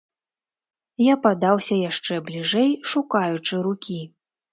[1.13, 3.99] Я падаўся яшчэ бліжэй, шукаючы рукі.